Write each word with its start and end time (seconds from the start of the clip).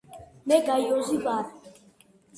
მე 0.51 0.57
გაიოზი 0.69 1.21
ვარ! 1.27 1.55